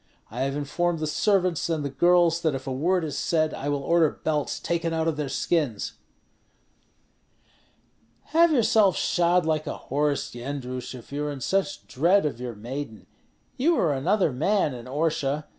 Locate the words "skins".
5.29-5.93